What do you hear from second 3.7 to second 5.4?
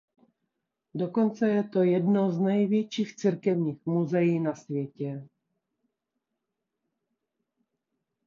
muzeí na světě.